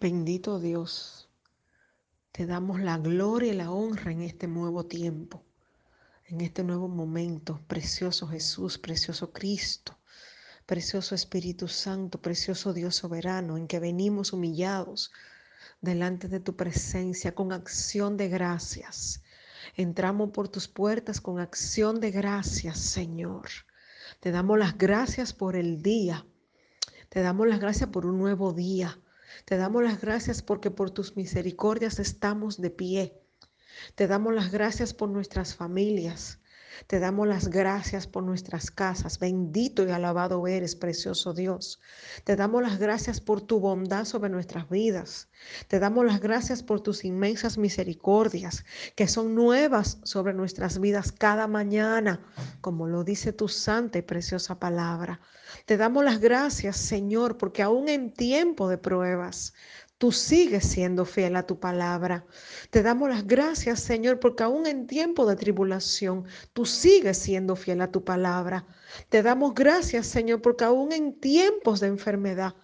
[0.00, 1.28] Bendito Dios,
[2.32, 5.44] te damos la gloria y la honra en este nuevo tiempo,
[6.24, 7.60] en este nuevo momento.
[7.66, 9.98] Precioso Jesús, precioso Cristo,
[10.64, 15.12] precioso Espíritu Santo, precioso Dios soberano, en que venimos humillados
[15.82, 19.22] delante de tu presencia con acción de gracias.
[19.76, 23.50] Entramos por tus puertas con acción de gracias, Señor.
[24.20, 26.24] Te damos las gracias por el día.
[27.10, 28.98] Te damos las gracias por un nuevo día.
[29.44, 33.22] Te damos las gracias porque por tus misericordias estamos de pie.
[33.94, 36.39] Te damos las gracias por nuestras familias.
[36.86, 39.18] Te damos las gracias por nuestras casas.
[39.18, 41.80] Bendito y alabado eres, precioso Dios.
[42.24, 45.28] Te damos las gracias por tu bondad sobre nuestras vidas.
[45.68, 48.64] Te damos las gracias por tus inmensas misericordias
[48.94, 52.20] que son nuevas sobre nuestras vidas cada mañana,
[52.60, 55.20] como lo dice tu santa y preciosa palabra.
[55.66, 59.54] Te damos las gracias, Señor, porque aún en tiempo de pruebas,
[60.00, 62.24] Tú sigues siendo fiel a tu palabra.
[62.70, 67.82] Te damos las gracias, Señor, porque aún en tiempo de tribulación, tú sigues siendo fiel
[67.82, 68.66] a tu palabra.
[69.10, 72.54] Te damos gracias, Señor, porque aún en tiempos de enfermedad,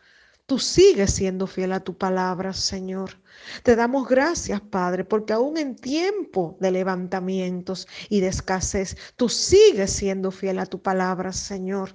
[0.46, 3.20] tú sigues siendo fiel a tu palabra, Señor.
[3.62, 9.92] Te damos gracias, Padre, porque aún en tiempo de levantamientos y de escasez, tú sigues
[9.92, 11.94] siendo fiel a tu palabra, Señor.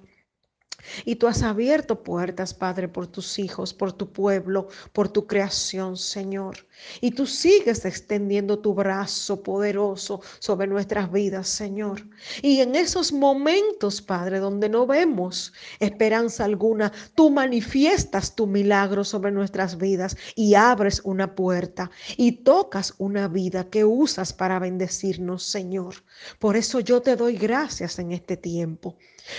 [1.06, 5.98] Y tú has abierto puertas, Padre, por tus hijos, por tu pueblo, por tu creación,
[5.98, 6.66] Señor.
[7.00, 12.08] Y tú sigues extendiendo tu brazo poderoso sobre nuestras vidas, Señor.
[12.42, 19.32] Y en esos momentos, Padre, donde no vemos esperanza alguna, tú manifiestas tu milagro sobre
[19.32, 25.96] nuestras vidas y abres una puerta y tocas una vida que usas para bendecirnos, Señor.
[26.40, 28.98] Por eso yo te doy gracias en este tiempo.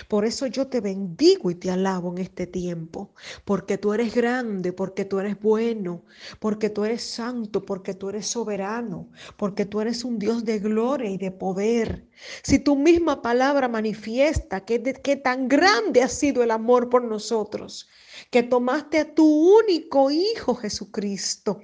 [0.09, 4.73] Por eso yo te bendigo y te alabo en este tiempo, porque tú eres grande,
[4.73, 6.05] porque tú eres bueno,
[6.39, 11.11] porque tú eres santo, porque tú eres soberano, porque tú eres un Dios de gloria
[11.11, 12.07] y de poder.
[12.43, 17.89] Si tu misma palabra manifiesta que, que tan grande ha sido el amor por nosotros,
[18.31, 19.25] que tomaste a tu
[19.59, 21.61] único Hijo Jesucristo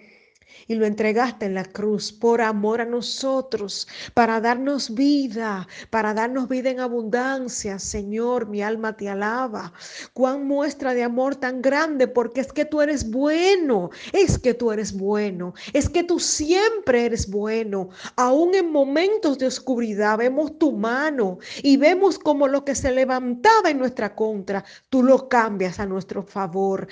[0.67, 6.49] y lo entregaste en la cruz por amor a nosotros, para darnos vida, para darnos
[6.49, 7.79] vida en abundancia.
[7.79, 9.73] Señor, mi alma te alaba.
[10.13, 14.73] Cuán muestra de amor tan grande, porque es que tú eres bueno, es que tú
[14.73, 17.91] eres bueno, es que tú siempre eres bueno.
[18.17, 23.71] Aún en momentos de oscuridad vemos tu mano y vemos como lo que se levantaba
[23.71, 26.89] en nuestra contra, tú lo cambias a nuestro favor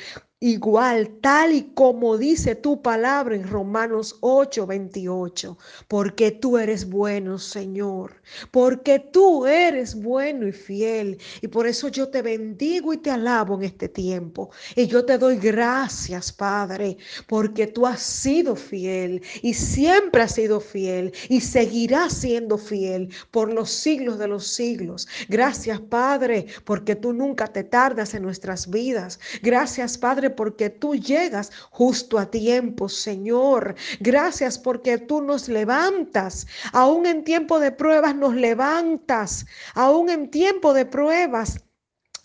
[0.50, 5.58] igual, tal y como dice tu palabra en Romanos 8, 28,
[5.88, 8.14] porque tú eres bueno, Señor,
[8.52, 13.56] porque tú eres bueno y fiel, y por eso yo te bendigo y te alabo
[13.56, 16.96] en este tiempo, y yo te doy gracias, Padre,
[17.26, 23.52] porque tú has sido fiel y siempre has sido fiel y seguirás siendo fiel por
[23.52, 25.08] los siglos de los siglos.
[25.28, 29.18] Gracias, Padre, porque tú nunca te tardas en nuestras vidas.
[29.42, 33.74] Gracias, Padre, porque tú llegas justo a tiempo, Señor.
[34.00, 36.46] Gracias porque tú nos levantas.
[36.72, 39.46] Aún en tiempo de pruebas nos levantas.
[39.74, 41.65] Aún en tiempo de pruebas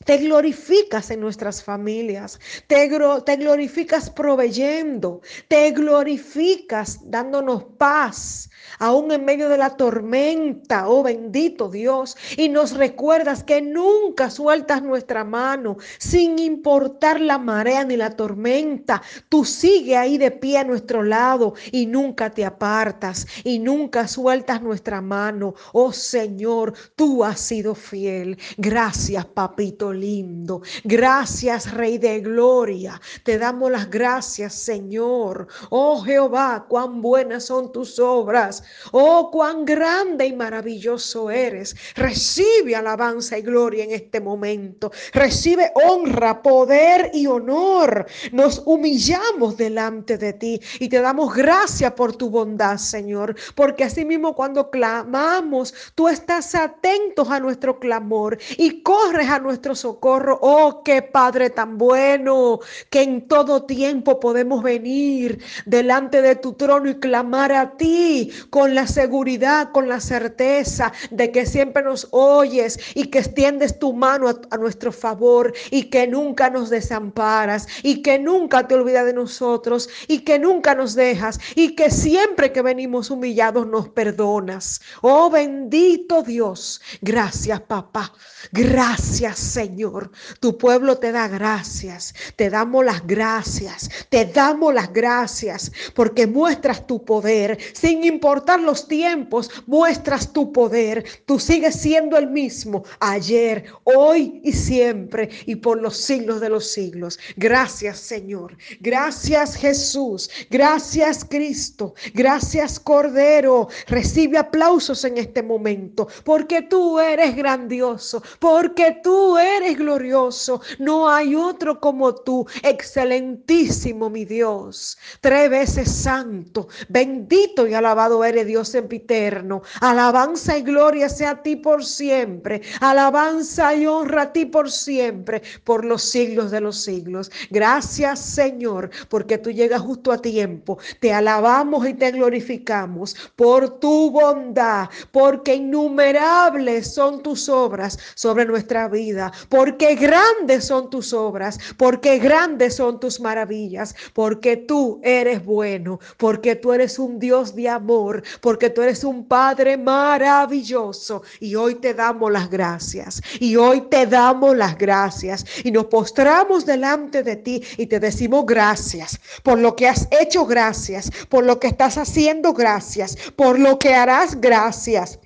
[0.05, 2.89] te glorificas en nuestras familias, te,
[3.25, 11.69] te, glorificas proveyendo, te glorificas dándonos paz, aún en medio de la tormenta, oh bendito
[11.69, 18.15] Dios, y nos recuerdas que nunca sueltas nuestra mano, sin importar la marea ni la
[18.15, 24.07] tormenta, tú sigue ahí de pie a nuestro lado y nunca te apartas y nunca
[24.07, 28.37] sueltas nuestra mano, oh Señor, tú has sido fiel.
[28.57, 30.61] Gracias, papito lindo.
[30.83, 32.99] Gracias, Rey de Gloria.
[33.23, 35.47] Te damos las gracias, Señor.
[35.69, 41.75] Oh Jehová, cuán buenas son tus obras Oh, cuán grande y maravilloso eres.
[41.95, 44.91] Recibe alabanza y gloria en este momento.
[45.13, 48.05] Recibe honra, poder y honor.
[48.31, 53.35] Nos humillamos delante de ti y te damos gracias por tu bondad, Señor.
[53.55, 59.75] Porque así mismo cuando clamamos, tú estás atentos a nuestro clamor y corres a nuestro
[59.81, 60.39] socorro.
[60.41, 66.89] Oh, qué Padre tan bueno, que en todo tiempo podemos venir delante de tu trono
[66.89, 72.79] y clamar a ti con la seguridad, con la certeza de que siempre nos oyes
[72.95, 78.19] y que extiendes tu mano a, nuestro favor y que nunca nos desamparas y que
[78.19, 83.09] nunca te olvidas de nosotros y que nunca nos dejas y que siempre que venimos
[83.09, 84.81] humillados nos perdonas.
[85.01, 86.81] Oh bendito Dios.
[87.01, 88.13] Gracias papá.
[88.51, 89.70] Gracias Señor.
[89.71, 90.11] Señor.
[90.41, 92.13] Tu pueblo te da gracias.
[92.35, 93.89] Te damos las gracias.
[94.09, 97.57] Te damos las gracias porque muestras tu poder.
[97.73, 101.05] Sin importar los tiempos, muestras tu poder.
[101.25, 106.67] Tú sigues siendo el mismo ayer, hoy y siempre y por los siglos de los
[106.67, 107.17] siglos.
[107.37, 108.57] Gracias, Señor.
[108.81, 110.29] Gracias, Jesús.
[110.49, 111.93] Gracias, Cristo.
[112.13, 113.69] Gracias, Cordero.
[113.87, 120.61] Recibe aplausos en este momento porque tú eres grandioso, porque tú eres glorioso.
[120.79, 124.97] No hay otro como tú, excelentísimo mi Dios.
[125.21, 129.61] Tres veces santo, bendito y alabado eres Dios eterno.
[129.79, 132.61] Alabanza y gloria sea a ti por siempre.
[132.79, 137.31] Alabanza y honra a ti por siempre, por los siglos de los siglos.
[137.49, 140.77] Gracias Señor, porque tú llegas justo a tiempo.
[140.99, 148.87] Te alabamos y te glorificamos por tu bondad, porque innumerables son tus obras sobre nuestra
[148.87, 155.99] vida, porque grandes son tus obras, porque grandes son tus maravillas, porque tú eres bueno,
[156.15, 161.23] porque tú eres un Dios de amor, porque tú eres un Padre maravilloso.
[161.41, 166.65] Y hoy te damos las gracias, y hoy te damos las gracias, y nos postramos
[166.65, 171.59] delante de ti y te decimos gracias por lo que has hecho, gracias, por lo
[171.59, 175.19] que estás haciendo, gracias, por lo que harás, gracias.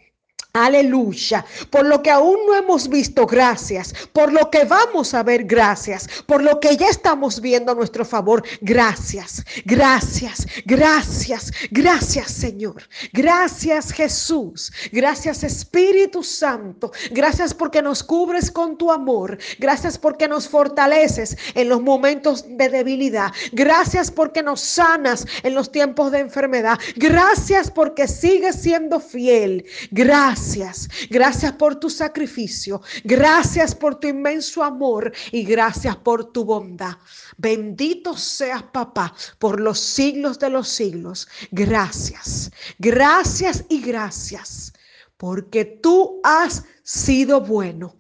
[0.56, 1.46] Aleluya.
[1.70, 3.94] Por lo que aún no hemos visto, gracias.
[4.14, 6.08] Por lo que vamos a ver, gracias.
[6.26, 9.44] Por lo que ya estamos viendo a nuestro favor, gracias.
[9.66, 12.84] Gracias, gracias, gracias Señor.
[13.12, 14.72] Gracias Jesús.
[14.94, 16.94] Gracias Espíritu Santo.
[17.12, 19.38] Gracias porque nos cubres con tu amor.
[19.60, 23.34] Gracias porque nos fortaleces en los momentos de debilidad.
[23.52, 26.80] Gracias porque nos sanas en los tiempos de enfermedad.
[26.96, 29.66] Gracias porque sigues siendo fiel.
[29.92, 30.90] Gracias gracias.
[31.10, 32.82] Gracias por tu sacrificio.
[33.04, 36.98] Gracias por tu inmenso amor y gracias por tu bondad.
[37.38, 41.28] Bendito seas, papá, por los siglos de los siglos.
[41.52, 42.52] Gracias.
[42.78, 44.74] Gracias y gracias.
[45.18, 47.96] Porque tú has sido bueno.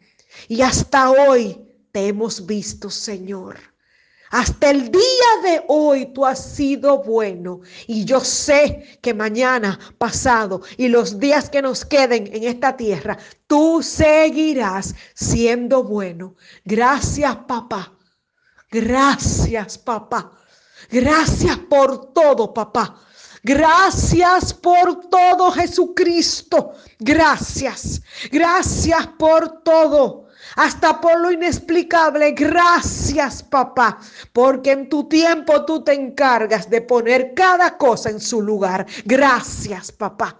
[0.47, 1.59] Y hasta hoy
[1.91, 3.57] te hemos visto, Señor.
[4.35, 10.61] Hasta el día de hoy tú has sido bueno y yo sé que mañana, pasado
[10.75, 13.17] y los días que nos queden en esta tierra,
[13.47, 16.35] tú seguirás siendo bueno.
[16.65, 17.93] Gracias papá.
[18.69, 20.33] Gracias papá.
[20.91, 23.01] Gracias por todo papá.
[23.41, 26.73] Gracias por todo Jesucristo.
[26.99, 28.01] Gracias.
[28.29, 30.24] Gracias por todo
[30.55, 32.31] hasta por lo inexplicable.
[32.31, 33.99] Gracias, papá,
[34.33, 38.85] porque en tu tiempo tú te encargas de poner cada cosa en su lugar.
[39.05, 40.39] Gracias, papá.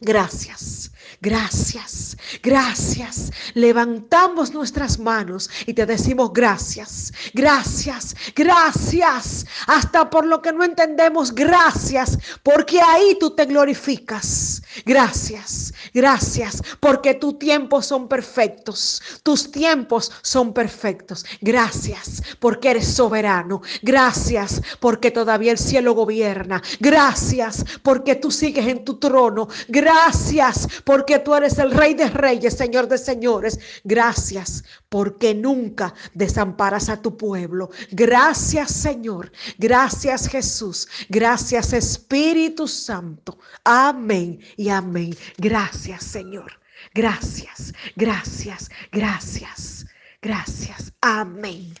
[0.00, 3.30] Gracias, gracias, gracias.
[3.54, 9.46] Levantamos nuestras manos y te decimos gracias, gracias, gracias.
[9.66, 14.62] Hasta por lo que no entendemos, gracias, porque ahí tú te glorificas.
[14.86, 19.02] Gracias, gracias, porque tus tiempos son perfectos.
[19.22, 21.24] Tus tiempos son perfectos.
[21.40, 23.62] Gracias, porque eres soberano.
[23.82, 26.62] Gracias, porque todavía el cielo gobierna.
[26.78, 29.48] Gracias, porque tú sigues en tu trono.
[29.68, 30.68] Gracias
[31.10, 33.58] porque tú eres el Rey de Reyes, Señor de Señores.
[33.82, 37.70] Gracias porque nunca desamparas a tu pueblo.
[37.90, 39.32] Gracias Señor.
[39.58, 40.86] Gracias Jesús.
[41.08, 43.38] Gracias Espíritu Santo.
[43.64, 45.16] Amén y amén.
[45.36, 46.52] Gracias Señor.
[46.94, 49.86] Gracias, gracias, gracias,
[50.22, 50.92] gracias.
[51.00, 51.74] Amén.